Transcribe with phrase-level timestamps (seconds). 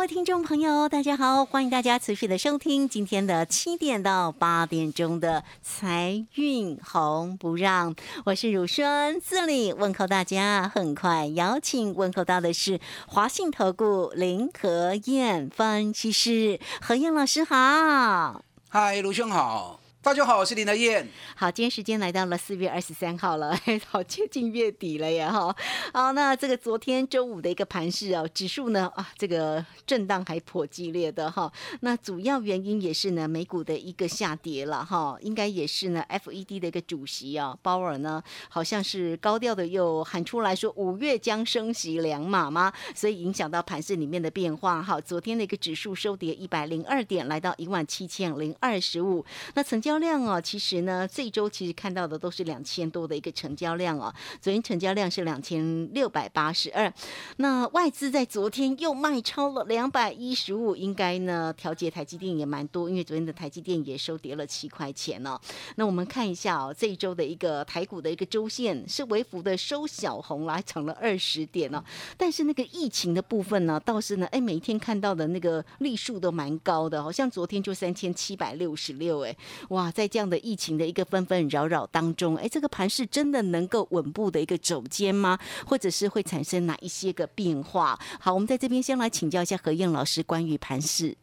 [0.00, 10.72] 各位听众朋友，大家好，欢迎大家持续的收听今天的七点到八点钟的财运红不让，我是汝轩，这里问候大家。
[10.74, 19.79] 很快邀请问候到的是华信投顾林和燕分析师何燕老师好，嗨，卢兄好。
[20.02, 21.06] 大家好，我是林德燕。
[21.36, 23.54] 好，今天时间来到了四月二十三号了，
[23.86, 25.54] 好接近月底了呀哈。
[25.92, 31.52] 好，那这个昨天周五的一个盘势哦，指数呢啊，这个震荡还颇激烈的哈。
[31.82, 42.72] 那主要原因也是呢，美股的一个下跌了哈，应该也是呢，FED 的一个主席啊，鲍尔呢，好像是高调的又喊出来说五月将升息两码吗？
[42.94, 44.98] 所以影响到盘势里面的变化哈。
[44.98, 49.89] 昨天的一个指数收跌一百零二点，来到一万七千零二十五，那曾经。
[49.90, 54.14] 交量哦，其实呢，这一周其实看到的都是两千多的一个成交量哦。
[54.40, 56.92] 昨天成交量是两千六百八十二，
[57.38, 65.36] 那外资在昨天又卖超了两百一十五，应该呢调节台积电也蛮多，因为昨天的台积电也收跌了七块钱哦。
[65.74, 71.82] 那我们看一下哦，这一周的一个台股的一个周线是微幅的收小红，来涨了二十点哦。
[72.16, 79.36] 但是那个疫情的部分呢，倒是呢，哎，每一天看到的那个例数都蛮高的，好像昨天就三千七百六十六，哎，
[79.70, 79.79] 哇。
[79.80, 85.38] 哇，在这样的疫情的一个纷纷扰扰当中，哎，这个盘是真的能够稳步的一个走坚吗？
[85.66, 87.98] 或者是会产生哪一些个变化？
[88.20, 91.16] 好，我们在这边先来请教一下何燕老师关于盘势。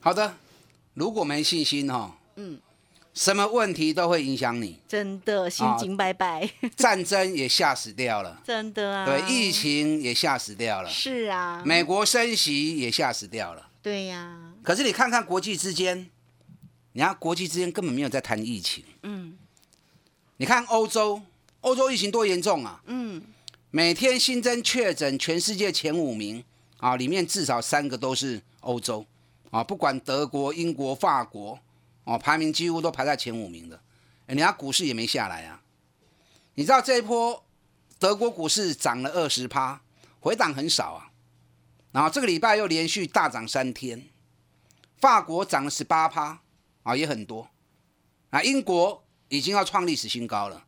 [0.00, 0.34] 好的，
[0.94, 2.58] 如果没信心哈，嗯，
[3.14, 6.50] 什么问题都会影响你，真的心惊拜拜。
[6.74, 9.06] 战争也吓死掉了，真的啊。
[9.06, 11.62] 对，疫情也吓死掉了，是啊。
[11.64, 14.52] 美国升息也吓死掉了，对呀。
[14.64, 16.10] 可是你看看国际之间。
[16.92, 18.84] 你看，国际之间根本没有在谈疫情。
[19.04, 19.38] 嗯，
[20.38, 21.22] 你看欧洲，
[21.60, 22.82] 欧洲疫情多严重啊！
[22.86, 23.22] 嗯，
[23.70, 26.42] 每天新增确诊，全世界前五名
[26.78, 29.06] 啊，里面至少三个都是欧洲
[29.50, 31.56] 啊，不管德国、英国、法国
[32.02, 33.80] 哦，排名几乎都排在前五名的。
[34.26, 35.62] 人家股市也没下来啊。
[36.54, 37.44] 你知道这一波
[38.00, 39.80] 德国股市涨了二十趴，
[40.18, 41.10] 回档很少啊。
[41.92, 44.08] 然后这个礼拜又连续大涨三天，
[44.96, 46.40] 法国涨了十八趴。
[46.82, 47.48] 啊，也很多，
[48.30, 50.64] 啊，英国已经要创历史新高了，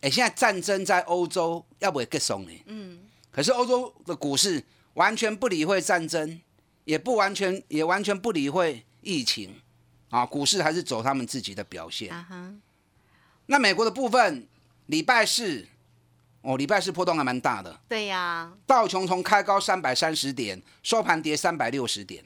[0.00, 2.62] 哎，现在战争在欧洲要不会更松呢？
[2.66, 3.00] 嗯，
[3.30, 6.40] 可是欧洲的股市完全不理会战争，
[6.84, 9.54] 也不完全也完全不理会疫情，
[10.10, 12.12] 啊，股市还是走他们自己的表现。
[12.12, 12.54] 啊，
[13.46, 14.48] 那美国的部分，
[14.86, 15.66] 礼拜四，
[16.42, 17.80] 哦，礼拜四波动还蛮大的。
[17.88, 22.24] 对呀，道琼从开高三百三十点，收盘跌三百六十点。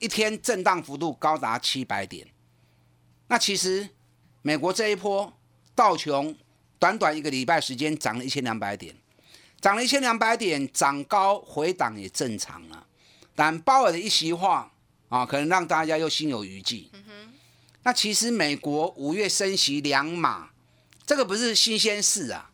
[0.00, 2.26] 一天震荡幅度高达七百点，
[3.28, 3.86] 那其实
[4.40, 5.30] 美国这一波
[5.74, 6.34] 道琼
[6.78, 8.96] 短短一个礼拜时间涨了一千两百点，
[9.60, 12.86] 涨了一千两百点，涨高回档也正常了。
[13.34, 14.72] 但鲍尔的一席话
[15.10, 16.90] 啊，可能让大家又心有余悸。
[17.82, 20.48] 那其实美国五月升息两码，
[21.04, 22.50] 这个不是新鲜事啊。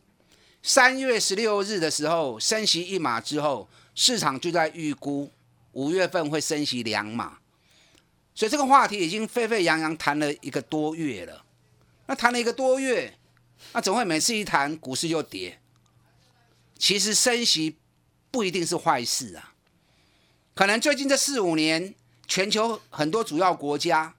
[0.65, 5.31] 三月十六日的时候升息一码之后，市场就在预估。
[5.77, 7.37] 五月份会升息两码，
[8.35, 11.45] 所以这个话题已经沸沸扬扬谈了一个多月了。
[12.07, 13.19] 那谈了一个多月，
[13.75, 15.61] 那怎么会每次一谈股市就跌？
[16.79, 17.77] 其实升息
[18.31, 19.53] 不一定是坏事啊。
[20.55, 21.95] 可能最近这四五年，
[22.27, 24.15] 全球很多主要国家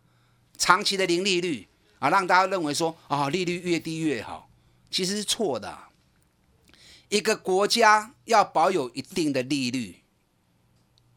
[0.59, 4.47] 长期的零利率啊，让大家认为说啊，利率越低越好，
[4.91, 5.75] 其实是错的。
[7.09, 10.03] 一个国家要保有一定的利率。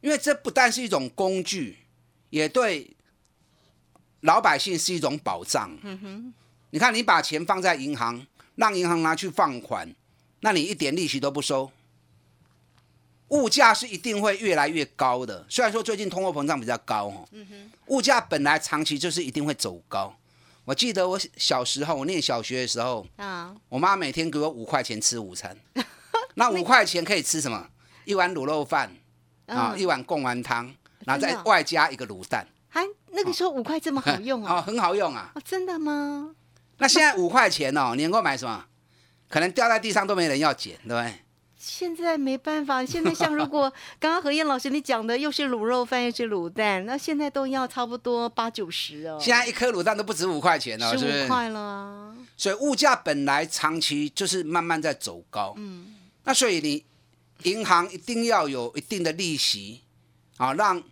[0.00, 1.79] 因为这不但是一种工具，
[2.31, 2.97] 也对
[4.20, 5.76] 老百姓是一种保障。
[5.82, 6.35] 嗯哼，
[6.70, 8.26] 你看，你把钱放在银行，
[8.56, 9.94] 让银行拿去放款，
[10.41, 11.70] 那你一点利息都不收，
[13.29, 15.44] 物价是一定会越来越高的。
[15.49, 20.17] 虽然说最近通货膨胀比较高，哦，嗯哼，物价本来长期就是一定会走高。
[20.64, 25.56] 我记得我小时候，我念小学的时候，啊，我妈每天给我五块钱吃午餐，
[26.35, 27.69] 那五块钱可以吃什么？
[28.05, 28.96] 一碗卤肉饭。
[29.56, 30.73] 啊，一碗贡丸汤，
[31.05, 32.47] 然后再外加一个卤蛋。
[32.69, 34.55] 还那个时候五块这么好用啊？
[34.55, 35.32] 哦，很好用啊。
[35.44, 36.35] 真的吗？
[36.79, 38.64] 那现在五块钱哦，你能够买什么？
[39.29, 41.14] 可能掉在地上都没人要捡，对不对？
[41.56, 43.70] 现在没办法，现在像如果
[44.00, 51.19] 刚刚何燕老师你讲的又是卤肉饭又是卤蛋，那现在都要差不多八九十哦，现在一颗卤蛋都不止五块钱了，是不是？
[51.19, 51.61] 十五块了。
[51.61, 55.94] 啊所以物价本来长期就是慢慢在走高，嗯，
[56.25, 56.82] 那所以你
[57.44, 59.82] 银行一定要有一定的利息
[60.37, 60.82] 啊，让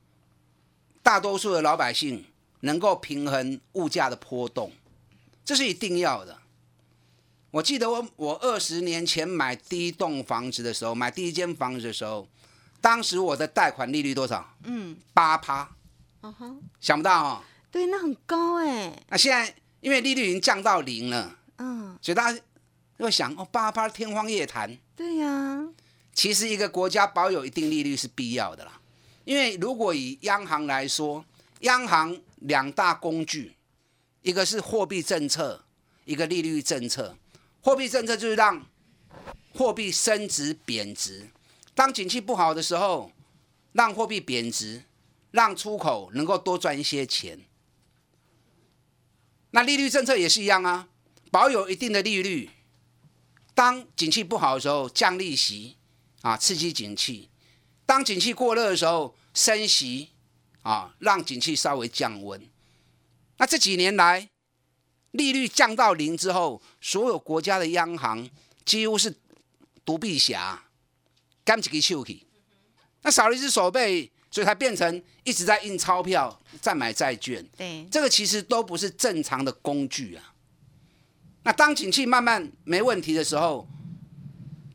[1.03, 2.25] 大多数的老百姓
[2.61, 4.73] 能够平衡物价的波动，
[5.45, 6.39] 这是一定要的。
[7.51, 12.29] 我记得我我二十年前买第一栋房子的时候，买第一间房子的时候，
[12.81, 14.55] 当时我的贷款利率多少？
[14.65, 15.71] 嗯，八趴。
[16.21, 17.43] 嗯哼，想不到哦。
[17.71, 19.03] 对，那很高哎。
[19.09, 22.41] 那现在因为利率已经降到零了，嗯，所以大家
[22.99, 24.77] 会想哦，八趴天方夜谭。
[24.95, 25.67] 对呀。
[26.19, 28.81] 其实一个国家保有一定利率是必要的啦，
[29.25, 31.25] 因为如果以央行来说，
[31.61, 33.55] 央行两大工具，
[34.23, 35.65] 一个是货币政策，
[36.05, 37.17] 一个利率政策。
[37.61, 38.67] 货币政策就是让
[39.55, 41.29] 货币升值贬值，
[41.73, 43.13] 当景气不好的时候，
[43.71, 44.83] 让货币贬值，
[45.31, 47.39] 让出口能够多赚一些钱。
[49.53, 50.89] 那利率政策也是一样啊，
[51.31, 52.51] 保有一定的利率，
[53.55, 55.77] 当景气不好的时候降利息
[56.23, 57.29] 啊，刺激景气；
[57.87, 60.11] 当景气过热的时候升息
[60.63, 62.49] 啊，让景气稍微降温。
[63.37, 64.29] 那这几年来。
[65.13, 68.29] 利率降到零之后，所有国家的央行
[68.67, 69.13] 几乎是
[69.83, 70.65] 独臂侠，
[71.43, 72.27] 干几个手去。
[73.01, 77.43] 那少了一只手背，所以它变成一直在印钞票、在买债券。
[77.57, 80.35] 对，这个其实都不是正常的工具啊。
[81.43, 83.67] 那当景气慢慢没问题的时候，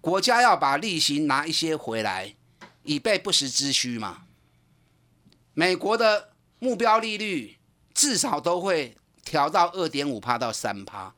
[0.03, 2.35] 国家要把利息拿一些回来，
[2.83, 4.25] 以备不时之需嘛。
[5.53, 7.57] 美国的目标利率
[7.93, 8.97] 至少都会。
[9.25, 11.15] 调到二点五趴到三趴，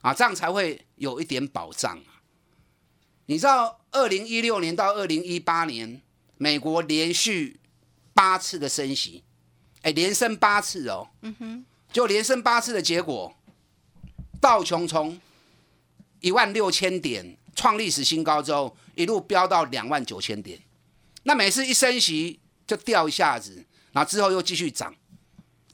[0.00, 2.02] 啊，这样才会有一点保障。
[3.26, 6.00] 你知道，二零一六年到二零一八年，
[6.38, 7.60] 美国连续
[8.14, 9.22] 八次的升息，
[9.82, 11.10] 哎，连升八次哦。
[11.20, 11.66] 嗯哼。
[11.92, 13.36] 就连升八次的结果，
[14.40, 15.20] 道琼从
[16.20, 20.60] 一万六千点创历史新高之后，一路飙到两万九千点。
[21.24, 24.94] 那每次一升息就掉一下子，然后之后又继续涨。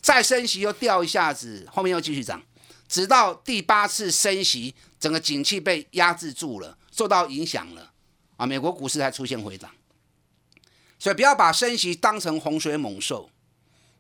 [0.00, 2.42] 再升息又掉一下子，后面又继续涨，
[2.88, 7.92] 直到第八次升息，整个景气被压制住了，受到影响了，
[8.36, 9.70] 啊，美国股市才出现回涨。
[10.98, 13.30] 所以不要把升息当成洪水猛兽，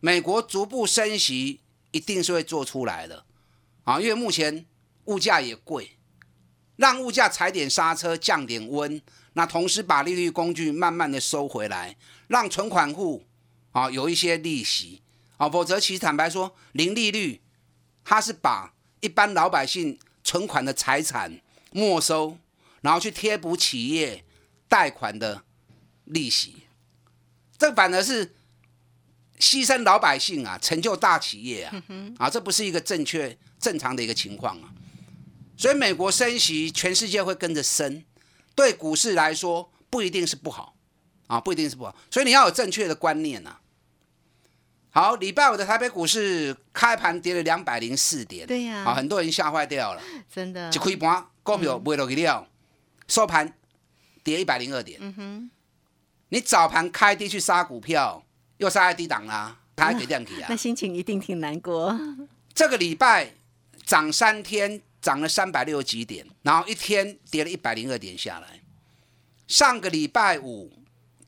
[0.00, 1.60] 美国逐步升息
[1.90, 3.24] 一定是会做出来的，
[3.84, 4.64] 啊，因为目前
[5.06, 5.97] 物价也贵，
[6.78, 9.02] 让物价踩点刹车，降点温，
[9.34, 11.96] 那同时把利率工具慢慢的收回来，
[12.28, 13.24] 让存款户
[13.72, 15.02] 啊有一些利息。
[15.36, 17.40] 啊，否则其实坦白说，零利率，
[18.04, 21.40] 它是把一般老百姓存款的财产
[21.70, 22.36] 没收，
[22.80, 24.24] 然后去贴补企业
[24.68, 25.44] 贷款的
[26.04, 26.64] 利息，
[27.56, 28.34] 这反而是
[29.38, 31.82] 牺牲老百姓啊，成就大企业啊，
[32.18, 34.72] 啊，这不是一个正确正常的一个情况啊。
[35.58, 38.02] 所以美国升息，全世界会跟着升，
[38.54, 40.74] 对股市来说不一定是不好。
[41.26, 41.94] 啊，不一定是不好。
[42.10, 43.58] 所以你要有正确的观念呐。
[44.88, 50.02] 好，礼拜五的台北股市开盘跌了两百零四点，对呀，啊，很多人吓坏掉了，
[50.34, 52.48] 真的，一开盘股票卖落去了，
[53.06, 53.52] 收盘
[54.24, 55.50] 跌一百零二点，嗯哼，
[56.30, 58.24] 你早盘开低去杀股票，
[58.56, 61.94] 又杀在低档啦，它还给亮起啊，那心情一定挺难过。
[62.54, 63.34] 这个礼拜
[63.84, 68.60] 涨三天，涨了三百六十几点，然后一天跌了一百零二点下来，
[69.46, 70.72] 上个礼拜五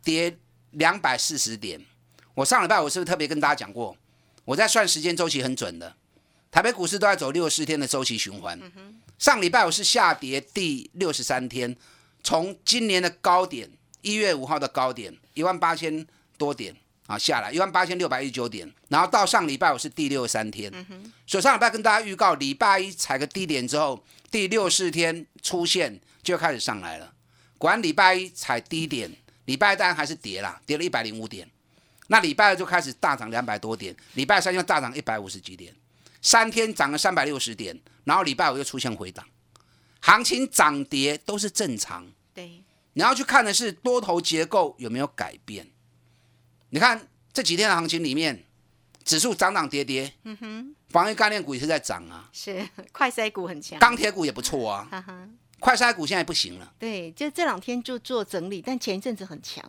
[0.02, 0.36] 跌
[0.72, 1.84] 两百四十点。
[2.34, 3.96] 我上礼拜我是不是特别跟大家讲过？
[4.44, 5.94] 我在算时间周期很准的，
[6.50, 8.58] 台北股市都在走六十四天的周期循环。
[9.18, 11.76] 上礼拜我是下跌第六十三天，
[12.22, 16.06] 从今年的高点一月五号的高点一万八千
[16.38, 16.74] 多点
[17.10, 20.70] 啊下来一万八千六百一十九点，然后到上礼拜我是第六十三天。
[21.26, 24.00] 所以上礼拜跟大家预告，礼拜一踩个低点之后，
[24.30, 27.12] 第六四天出现就开始上来了。
[27.58, 29.10] 果然礼拜一踩低点，
[29.46, 31.50] 礼拜当然还是跌了，跌了一百零五点。
[32.06, 35.74] 那礼拜二就开始大涨两百多点，礼拜三又大涨一百五十几点，
[36.22, 39.26] 三天涨了三百六十点，然后礼拜五又出现回档，
[40.00, 42.06] 行情涨跌都是正常。
[42.32, 42.62] 对，
[42.92, 45.66] 你要去看的是多头结构有没有改变。
[46.70, 48.44] 你看这几天的行情里面，
[49.04, 55.28] 指数涨涨跌跌，嗯哼，防御概念股也是在涨啊，是快筛股很强，钢铁股也不错啊，哈哈。
[55.58, 56.72] 快筛股现在不行了。
[56.78, 59.62] 对，就这两天就做整理，但前一阵子很强，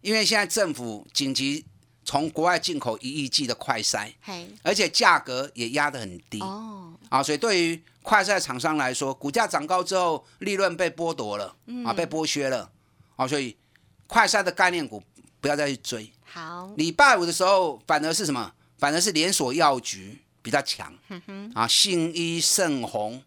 [0.00, 1.64] 因为现在政府紧急。
[2.08, 6.38] 从国外进口一亿剂的快筛，嘿，而且价格也压得很低。
[6.40, 11.84] 哦，啊，所以对于快筛厂商来说，股价涨高之后，利润被剥夺了嗯。
[11.84, 12.70] 啊，被剥削了
[13.16, 13.56] 啊，所以
[14.06, 15.02] 快筛的概念股
[15.40, 16.08] 不要再去追。
[16.36, 18.52] 好，礼拜五的时候，反而是什么？
[18.76, 20.92] 反而是连锁药局比较强，
[21.54, 23.22] 啊，信医、盛虹，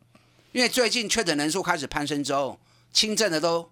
[0.51, 2.59] 因为最近确诊人数开始攀升之后，
[2.93, 3.71] 轻症的都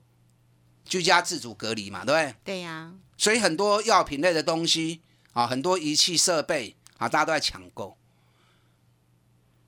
[0.86, 2.36] 居家自主隔离嘛，对不对？
[2.44, 5.02] 对呀，所以很多药品类的东西
[5.34, 7.96] 啊，很多仪器设备啊，大家都在抢购。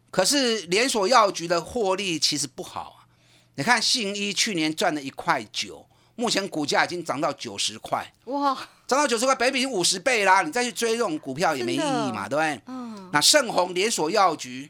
[0.09, 3.05] 可是连锁药局的获利其实不好啊。
[3.53, 5.87] 你看信医去年赚了一块九，
[6.19, 8.53] 目前股价已经涨到九十块，哇，
[8.85, 12.61] 涨到九十块，北比五十倍啦，你再去追这种股票也没意义嘛，对不对？
[12.65, 14.69] 嗯，那盛虹连锁药局，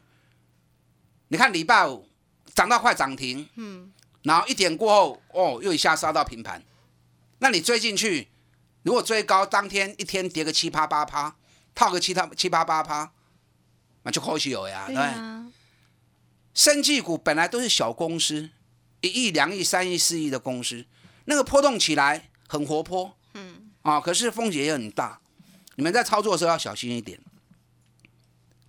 [1.26, 2.06] 你看礼拜五
[2.54, 3.90] 涨到快涨停，嗯，
[4.22, 6.62] 然后一点过后，哦，又一下杀到平盘。
[7.40, 8.28] 那你追进去，
[8.84, 11.34] 如果追高，当天一天跌个七趴八趴，
[11.74, 13.10] 套个七套七八八趴，
[14.04, 15.06] 那就可惜有呀，对对不对？
[15.10, 15.46] 呀，
[16.54, 18.50] 生技股本来都是小公司，
[19.00, 20.84] 一亿、两亿、三亿、四亿的公司，
[21.30, 25.20] 那个波动起来很活泼，嗯，啊，可是风险也很大。
[25.76, 27.20] 你们在操作的时候要小心一点。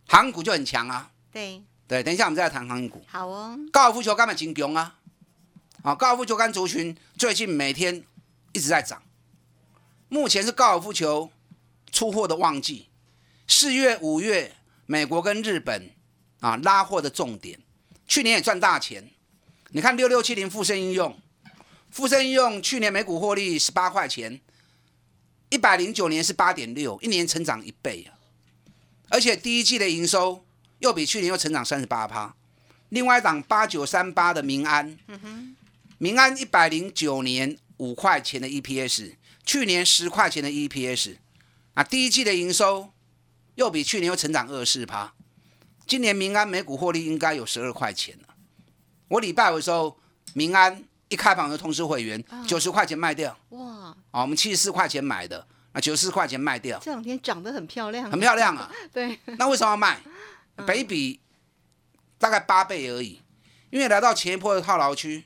[0.07, 3.03] 航股就很强啊，对，对，等一下我们再来谈航股。
[3.07, 4.95] 好哦，高尔夫球杆嘛金强啊，
[5.81, 8.03] 啊，高尔夫球杆族群最近每天
[8.51, 9.01] 一直在涨，
[10.07, 11.31] 目前是高尔夫球
[11.91, 12.89] 出货的旺季，
[13.47, 15.89] 四月、五月美国跟日本
[16.41, 17.59] 啊拉货的重点，
[18.05, 19.09] 去年也赚大钱。
[19.69, 21.17] 你看六六七零富盛应用，
[21.91, 24.39] 富盛应用去年每股获利十八块钱，
[25.49, 28.15] 一百零九年是八点六，一年成长一倍啊！
[29.09, 30.45] 而且第一季的营收
[30.79, 32.33] 又比去年又成长三十八趴。
[32.89, 34.97] 另外一档八九三八的民安，
[35.97, 41.17] 民安一百零九年五块钱的 EPS，去年十块钱的 EPS，
[41.73, 42.89] 啊，第一季的营收
[43.55, 45.13] 又比去年又成长二四趴。
[45.85, 48.35] 今年民安每股获利应该有十二块钱了。
[49.09, 49.97] 我礼拜五的时候，
[50.33, 58.71] 民安一开盘就通知会员，九十块钱卖掉，哇，啊，我们七十四块钱买的，那九十四块钱卖掉，这两天长得很漂亮，很漂亮啊。
[58.93, 59.99] 对，那为什么要卖？
[60.65, 61.19] 北比
[62.17, 63.21] 大概八倍而已，
[63.71, 65.25] 因为来到前一波的套牢区，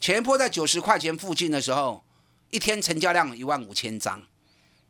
[0.00, 2.02] 前一波在九十块钱附近的时候，
[2.48, 4.22] 一天成交量一万五千张，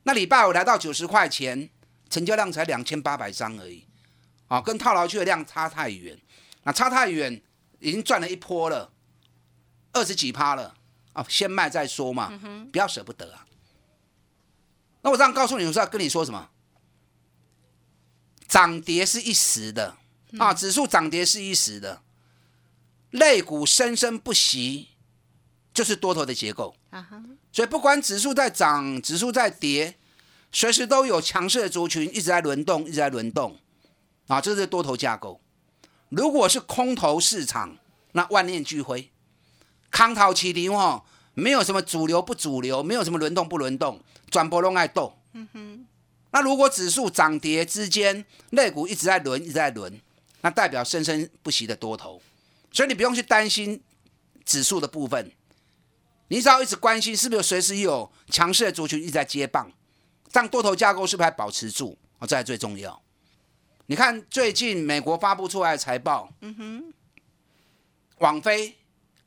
[0.05, 1.69] 那礼拜五来到九十块钱，
[2.09, 3.85] 成交量才两千八百张而已，
[4.47, 6.17] 啊，跟套牢区的量差太远，
[6.63, 7.43] 那差太远，
[7.81, 8.93] 已经赚了一波了，
[9.99, 10.77] 二十几趴了，
[11.13, 12.33] 啊，先卖再说嘛，
[12.71, 13.45] 不要舍不得啊。
[15.03, 16.51] 那我这样告诉你，我是要跟你说什么？
[18.47, 19.97] 涨跌是一时的
[20.39, 22.01] 啊，指数涨跌是一时的，
[23.11, 24.91] 类股生生不息，
[25.75, 26.77] 就是多头的结构。
[26.91, 27.07] 啊，
[27.53, 29.97] 所以不管指数在涨，指数在跌，
[30.53, 33.59] 随时都有强势的族群一直在轮动，一直在轮动
[34.29, 35.41] 啊，这是多头架构。
[36.09, 37.77] 如果是空头市场，
[38.13, 39.13] 那万念俱灰，
[39.91, 41.05] 康涛麒麟哦，
[41.35, 45.17] 没有什么主流不主流，没有什么轮动不轮动，转波龙爱动。
[45.33, 45.87] 嗯哼。
[46.31, 49.99] 那如果指数涨跌之间，类股一直在轮，一直在轮，
[50.43, 52.21] 那代表生生不息的多头，
[52.71, 53.83] 所以你不用去担心
[54.45, 55.33] 指数的部分，
[56.29, 59.73] 你只要一直关心是不是随时有强势的族群一直在接棒，
[60.31, 61.97] 这样多头架构是不是还保持住？
[62.19, 63.01] 哦，这才最重要。
[63.87, 66.93] 你看最近美国发布出来的财报，嗯哼，
[68.19, 68.77] 网飞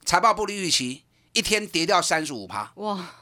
[0.06, 1.04] 财报不利预期，
[1.34, 3.14] 一天跌掉三十五趴，哇，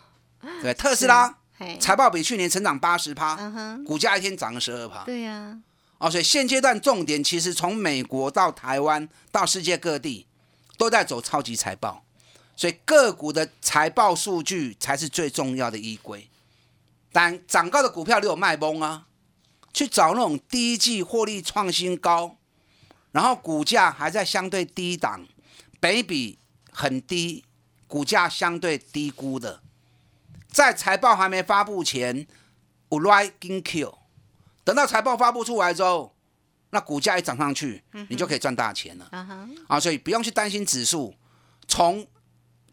[0.61, 5.03] 对，特斯拉嘿，财报比去年成长八十趴，嗯，股价一天涨了十二趴。
[5.03, 5.59] 对呀，
[5.97, 10.25] 哦，所以现阶段重点其实从美国到台湾到世界各地
[10.77, 12.03] 都在走超级财报，
[12.55, 16.27] 所以个股的财报数据才是最重要的依归。
[17.11, 19.05] 但涨高的股票你有卖崩啊，
[19.73, 22.37] 去找那种第一季获利创新高，
[23.11, 25.27] 然后股价还在相对低档，
[25.81, 26.38] 北比
[26.79, 27.43] 很低，
[27.87, 29.61] 股价相对低估的，
[30.47, 32.25] 在财报还没发布前，
[32.89, 33.97] 有 right 跟 Q。
[34.63, 36.15] 等到财报发布出来之后，
[36.69, 39.09] 那股价一涨上去，你就可以赚大钱了
[39.67, 39.77] 啊！
[39.77, 41.13] 所以不用去担心指数，
[41.67, 42.07] 从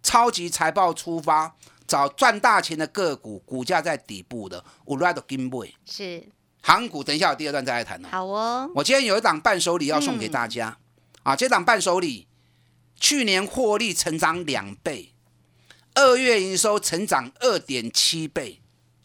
[0.04, 5.74] 超级财报出发，找赚大钱的个股，股价在底部的，有 right 跟 boy。
[5.84, 6.22] 是，
[6.62, 8.08] 航股等一下我第二段再来谈哦。
[8.12, 10.78] 好哦，我今天有一档伴手礼要送给大家、
[11.24, 11.34] 啊！
[11.34, 12.28] 这档伴手礼
[12.98, 15.12] 去年获利成长两倍，
[15.94, 18.60] 二月营收成长二点七倍，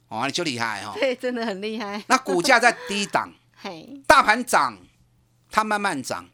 [0.07, 0.93] 哦，你就厉害哈、哦！
[0.93, 3.33] 对，真的很厉害，那股价在低档。
[3.63, 4.77] 嘿，大盘涨，
[5.51, 6.29] 它慢慢涨。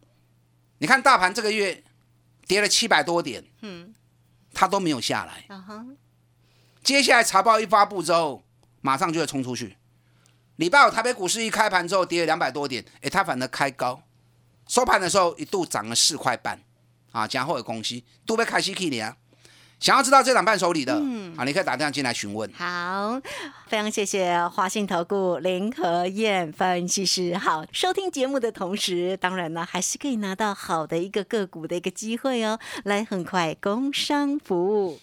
[0.77, 1.83] 你看大盘这个月
[2.47, 3.93] 跌了七百多点，嗯，
[4.53, 5.43] 它都没有下来。
[5.49, 5.85] 啊哈，
[6.83, 8.43] 接下来财报一发布之后，
[8.81, 9.75] 马上就会冲出去。
[10.55, 14.01] 礼拜五台北股市一开盘之后跌了两百多点，哎，它反而开高，
[14.67, 16.61] 收盘的时候一度涨了四块半，
[17.17, 19.15] 啊，加厚的公司都被开西 K 啊。
[19.79, 22.51] 想要知道这档伴手礼的，嗯啊，你可以打电话进来询问。
[22.53, 23.21] 好，
[23.67, 27.37] 非常谢谢华信投顾林和燕分析师。
[27.37, 32.59] 好，收听节目的同时，当然呢，还是可以拿到好的一个个股的一个机会哦。
[32.85, 34.99] 来，很快工商服务。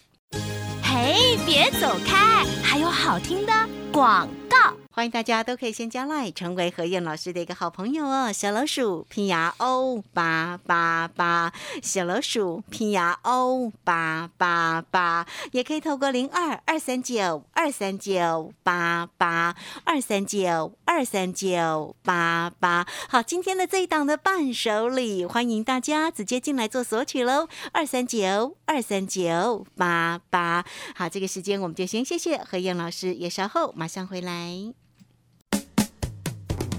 [0.83, 3.53] 嘿，别走开，还有好听的
[3.93, 4.74] 广告。
[4.95, 8.31] 欢迎大家都可以先加来，成为何燕老师的一个好朋友哦。
[8.31, 11.51] 小老鼠拼牙 O 八八八，
[11.83, 22.87] 小老鼠拼牙 O 八八八，也可以透过零二二三九二三九八八二三九二三九八八。
[23.09, 27.49] 好，今天的这一档的伴手礼，欢迎大家直接进来做索取喽。
[27.73, 30.63] 二三九二三九八八。
[30.95, 34.84] 好，这个时间我们就先谢谢何燕老师，也稍后马上回来。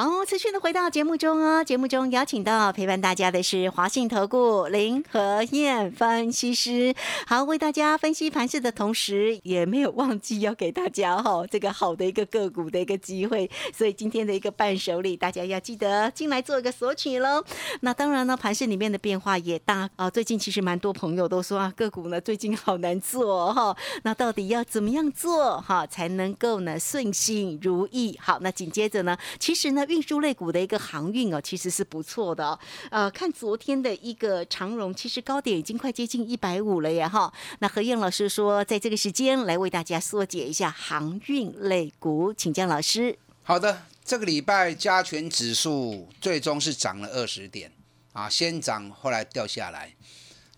[0.00, 1.64] 好，持续的回到节目中哦。
[1.64, 6.94] 节目中邀请到陪伴大家的是华信投顾林和燕分析师。
[7.26, 13.50] 好，为大家分析盘势的同时，也没有忘记要给大家哈这个好的一个个股的一个机会。
[13.74, 17.42] 所以今天的一个伴手礼，大家要记得进来做一个索取喽。
[17.80, 20.08] 那当然呢，盘市里面的变化也大啊。
[20.08, 23.76] 最近其实蛮多朋友都说啊，个股呢最近好难做哈。
[24.04, 28.16] 那到底要怎么样做哈才能够呢顺心如意？
[28.22, 29.86] 好，那紧接着呢，其实呢。
[29.88, 32.56] 运输类股的一个航运哦，其实是不错的。
[32.90, 37.32] 呃，看昨天的一个长荣，其实高点已经快接近一百五了耶，哈。
[37.58, 43.18] 那何燕老师说，在这个时间来为大家缩解一下航运类股，请江老师。
[43.42, 47.72] 好的，这个礼拜加权指数最终是涨了二十点
[48.12, 49.94] 啊，先涨后来掉下来。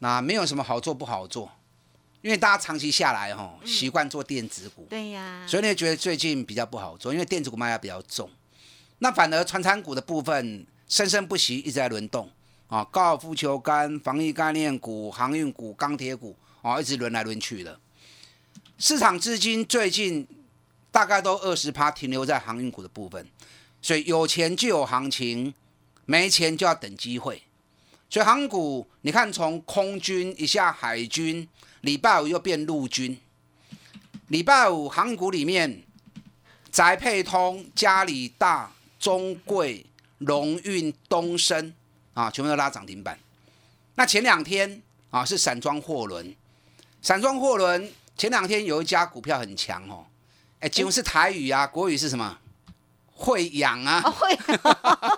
[0.00, 1.52] 那没有什么好做不好做，
[2.22, 8.28] 因为大家长期下来哈，习惯做电子股，对呀，所以你觉得最近比较不好做，因为电子股卖压比较重。
[9.02, 12.30] 那反而传产股的部分生生不息，一直在轮动
[12.68, 17.80] 啊，高尔夫球杆、防疫概念股、航运股、钢铁股啊，一直轮来轮去的。
[18.76, 20.26] 市场资金最近
[20.90, 23.26] 大概都二十趴停留在航运股的部分，
[23.80, 25.54] 所以有钱就有行情，
[26.04, 27.42] 没钱就要等机会。
[28.10, 31.48] 所以航股你看，从空军一下海军，
[31.80, 33.16] 礼拜五又变陆军，
[34.28, 35.82] 礼拜五航股里面，
[36.70, 38.70] 宅配通、嘉里大。
[39.00, 39.84] 中贵、
[40.18, 41.74] 龙运、东升。
[42.12, 43.18] 啊，全部都拉涨停板。
[43.94, 46.34] 那前两天啊是散装货轮，
[47.00, 50.04] 散装货轮前两天有一家股票很强哦，
[50.58, 52.38] 哎，几乎是台语啊，国语是什么？
[53.14, 54.36] 惠阳啊，惠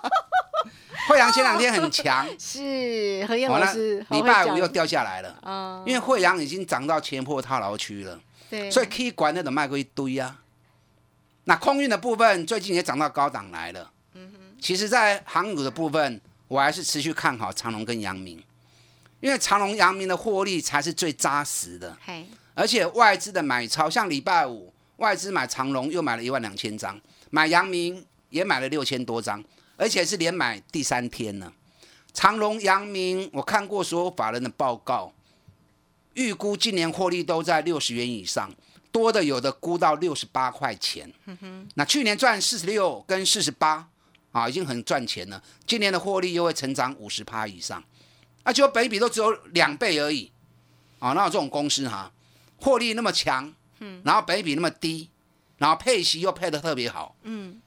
[1.08, 5.36] 惠阳前两天很强， 是何燕老师，礼拜五又掉下来了。
[5.42, 10.38] 啊，因为惠阳已经涨到前坡套牢区了，对，所以可以管那种卖过一堆啊。
[11.44, 13.90] 那空运的部分最近也涨到高档来了。
[14.14, 18.42] 嗯哼，其实，在航股的部分，我还是持续看好长隆跟阳明，
[19.20, 21.96] 因为长隆、阳明的获利才是最扎实的。
[22.54, 27.00] 而且外资的买超，像礼拜五外资买长隆又买了一万两千张，
[27.30, 29.42] 买阳明也买了六千多张，
[29.76, 31.52] 而且是连买第三天呢。
[32.12, 35.12] 长隆、阳明，我看过所有法人的报告，
[36.14, 38.54] 预估今年获利都在六十元以上。
[38.92, 41.10] 多的有的估到六十八块钱，
[41.74, 43.88] 那去年赚四十六跟四十八
[44.30, 45.42] 啊，已经很赚钱了。
[45.66, 47.82] 今年的获利又会成长五十趴以上，
[48.42, 50.30] 而且本比都只有两倍而已
[50.98, 51.14] 啊！
[51.14, 52.12] 那这种公司哈，
[52.58, 53.52] 获利那么强，
[54.04, 55.08] 然后本比那么低，
[55.56, 57.60] 然后配息又配的特别好，嗯，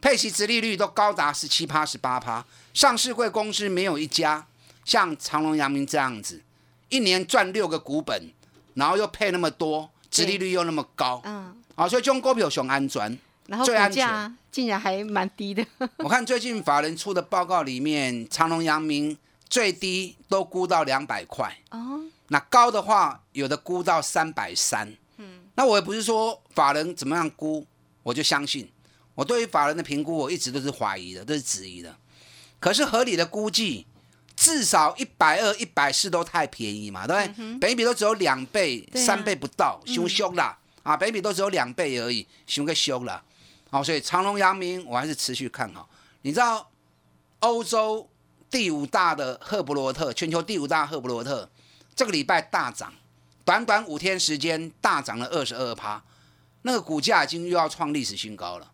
[0.00, 4.46] 配息值利率都高达十七趴、十八趴，上市贵公司没有一家
[4.86, 6.42] 像长隆、阳明这样子，
[6.88, 8.32] 一年赚六个股本，
[8.72, 9.90] 然后又配那么多。
[10.12, 15.66] 殖利率又那么高，嗯，啊，所以中股票熊安全，然后股价竟然还蛮低的。
[15.96, 19.16] 我看最近法人出的报告里面，长隆、阳明
[19.48, 27.66] 最低都估到两百块，哦，那高的话有的估到三百三，嗯，那我也不是说法人怎么样估，
[28.02, 28.70] 我就相信。
[29.14, 31.96] 我对于法人的评估，我一直都是怀疑的，都是质疑的。
[32.60, 33.86] 可是合理的估计。
[34.42, 37.58] 至少一百二、一百四都太便宜嘛，对不对？
[37.58, 40.96] 北比都只有两倍、三倍不到，凶凶啦啊！
[40.96, 43.22] 北比都只有两倍而已，凶个凶了。
[43.70, 45.88] 好，所以长隆、阳明我还是持续看好。
[46.22, 46.68] 你知道
[47.38, 48.10] 欧洲
[48.50, 51.48] 第五大的赫伯罗特，全球第五大赫伯罗特，
[51.94, 52.92] 这个礼拜大涨，
[53.44, 56.02] 短短五天时间大涨了二十二趴，
[56.62, 58.72] 那个股价已经又要创历史新高了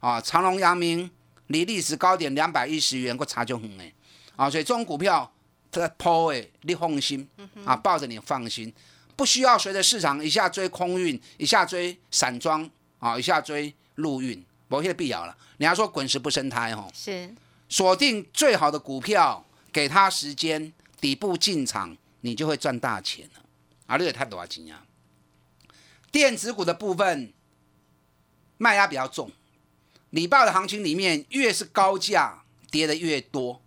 [0.00, 0.18] 啊！
[0.22, 1.10] 长隆、阳明
[1.48, 3.92] 离历史高点两百一十元，我差就很哎
[4.36, 4.50] 啊！
[4.50, 5.30] 所以这种股票
[5.70, 7.28] 它抛诶，你放心
[7.64, 8.72] 啊，抱着你放心，
[9.16, 12.68] 不需要随着市场一下追空运，一下追散装
[12.98, 15.36] 啊，一下追陆运，没些必要了。
[15.56, 17.34] 你要说滚石不生胎哦，是
[17.68, 23.42] 锁定最好的股票，给它时间，底部进场，你就会赚大钱了。
[23.86, 24.84] 啊，这个太多钱啊！
[26.10, 27.32] 电子股的部分
[28.58, 29.30] 卖压比较重，
[30.10, 33.61] 礼拜的行情里面，越是高价跌的越多。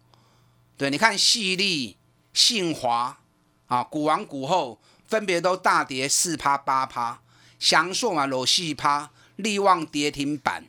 [0.78, 1.98] 对，你看细粒、
[2.34, 3.18] 信华
[3.68, 7.22] 啊，股王股后分别都大跌四趴八趴，
[7.60, 10.66] 翔硕嘛裸细趴，力旺跌停板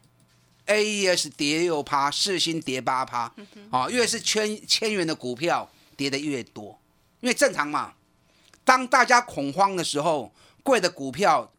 [0.67, 3.33] ，AES 跌六趴，世星跌八趴，
[3.71, 6.81] 啊，越是千千元的股票跌的越多，
[7.21, 7.95] 因为正常嘛。
[8.65, 11.53] 当大家恐慌的时候，贵的股票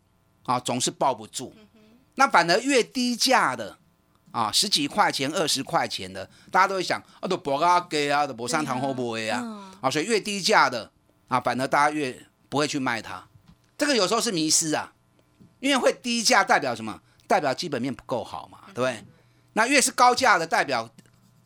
[0.44, 1.54] 啊总是抱不住，
[2.16, 3.78] 那反而越低价的
[4.32, 10.92] 啊十几块钱、二十块钱的，大家都会想啊都博啊给啊，都博三堂后不会啊，啊所以越低价的
[11.28, 13.28] 啊，反而大家越不会去卖它。
[13.78, 14.94] 这个有时候是迷失啊，
[15.60, 17.02] 因为会低价代表什么？
[17.28, 19.06] 代表基本面不够好嘛，对不对？
[19.54, 20.90] 那越是高价的，代表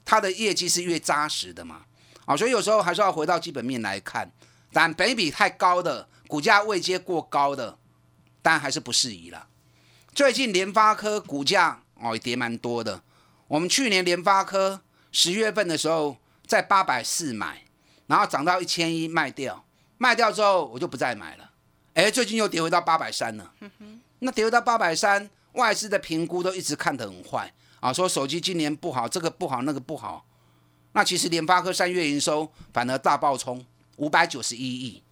[0.06, 1.82] 它的业绩是越扎实的嘛，
[2.26, 4.32] 啊，所以有时候还是要回到基本面来看。
[4.74, 7.78] 但本比太高的股价位阶过高的，
[8.42, 9.48] 当然还是不适宜了。
[10.14, 13.02] 最近联发科股价哦也跌蛮多的。
[13.48, 17.64] 我们去年联发科十月份的时候在八百四买，
[18.08, 19.66] 然后涨到一千一卖掉，
[19.98, 21.52] 卖掉之后我就不再买了。
[21.94, 23.54] 哎，最近又跌回到八百三了。
[24.20, 30.26] 那跌回到八百三，外资的评估都一直看得很坏啊，说手机今年不好，这个不好，那个不好。
[30.94, 33.66] 那其实联发科三月营收反而大爆冲。
[33.98, 35.04] 五百九十一亿，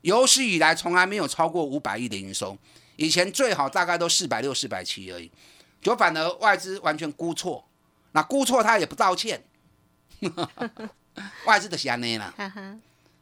[0.00, 2.56] 有史以来从来没有超过五百亿的营收，
[2.96, 5.30] 以前最好大概都四百六、四百七而已，
[5.84, 7.68] 就反而外资完全估错，
[8.12, 9.44] 那估错他也不道歉，
[11.44, 12.34] 外资的瞎捏了。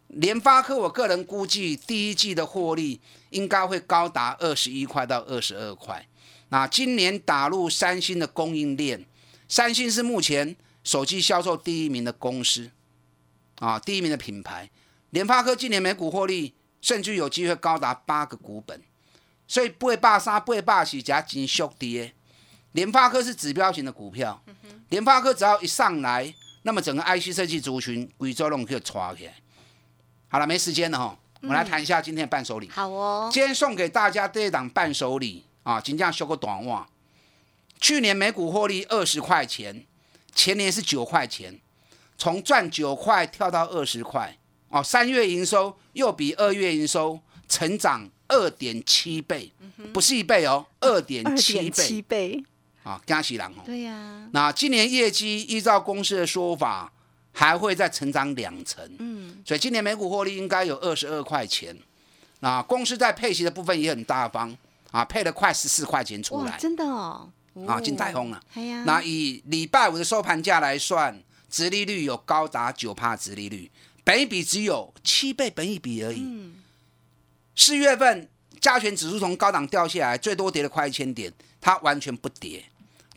[0.06, 6.06] 联发科，我个人估计第一季的获利应该会高达二十一块到二十二块。
[6.50, 9.04] 那今年打入三星的供应链，
[9.48, 12.70] 三星是目前手机销售第一名的公司，
[13.56, 14.70] 啊，第一名的品牌。
[15.10, 18.80] 联发科今年每股获利甚至有机会高达八个股本，
[19.48, 22.14] 所以不会霸杀，不会霸起，加紧缩跌。
[22.72, 24.42] 联发科是指标型的股票，
[24.88, 29.34] 联发科只要一上来，那么整个 IC 设计族群贵州龙可以抓起来。
[30.28, 32.68] 好了，没时间了哈，我们来谈一下今天的伴手礼。
[32.70, 36.88] 好哦，今天送给大家这一档伴手礼啊，金价修个短袜。
[37.78, 39.84] 去年每股获利二十块钱，
[40.34, 41.60] 前年是九块钱，
[42.16, 44.38] 从赚九块跳到二十块。
[44.68, 49.52] 哦，三月营收又比二月营收成长二点七倍，
[49.92, 52.42] 不是一倍哦，二点七倍。
[52.82, 53.62] 啊，加喜郎哦。
[53.64, 54.28] 对呀。
[54.32, 56.92] 那今年业绩依照公司的说法，
[57.32, 58.84] 还会再成长两成。
[58.98, 59.42] 嗯。
[59.44, 61.76] 所以今年每股获利应该有二十二块钱。
[62.40, 64.56] 那公司在配息的部分也很大方
[64.90, 66.58] 啊，配了快十四块钱出来。
[66.58, 67.30] 真的哦。
[67.66, 68.42] 啊，进台风了。
[68.84, 73.70] 那以礼拜五的收盘价来算，殖利率有高达九帕殖利率。
[74.02, 76.52] 本一比只有七倍本一比而已。
[77.54, 82.64] 四月份加权指数从高档掉下来，最多跌了快一千点，它完全不跌。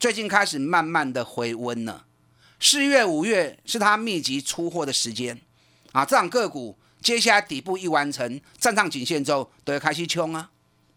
[0.06, 2.06] 最近开始慢慢的回温了。
[2.60, 5.41] 四月、五月是它密集出货的时间
[5.94, 10.52] 啊，这档个股接下来底部一完成，站上颈线之后，都要开始冲啊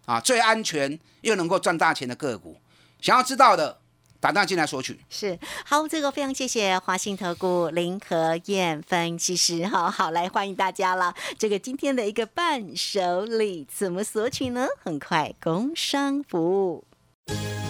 [0.05, 2.61] 啊，最安全又能够赚大钱的个股，
[3.01, 3.79] 想要知道的。
[4.21, 11.15] 打电话进来索取是好，这个非常谢谢华信投顾林和燕分析师，好好来欢迎大家了。
[11.39, 14.67] 这个今天的一个伴手礼怎么索取呢？
[14.85, 16.85] 很快工商服务。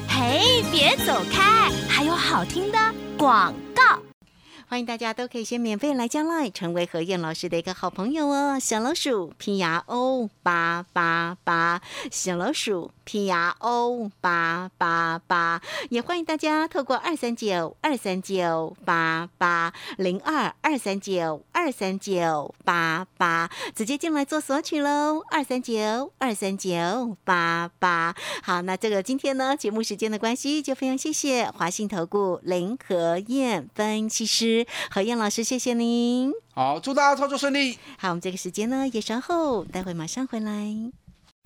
[0.08, 2.78] 嘿，别走开，还有好听的
[3.16, 3.82] 广告。
[4.68, 8.58] 欢迎大家都可以先免费来加 line，，成为何燕老师的一个好朋友哦。
[8.60, 25.22] 小老鼠拼牙哦八八八，小老鼠拼牙 O 八八八，也欢迎大家透过二三九二三九八八零二二三九二三九八八直接进来做索取喽。
[25.30, 34.66] 二三九二三九八八，好，那这个今天呢，节目时间的关系，就非常谢谢华信投顾林和燕分析师。
[34.90, 36.30] 何燕老师，谢谢您。
[36.54, 37.78] 好，祝大家操作顺利。
[37.96, 40.92] 好，我们这个时间呢也稍后，待会马上回来。